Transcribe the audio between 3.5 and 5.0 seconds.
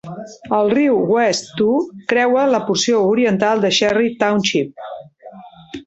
de Cherry Township.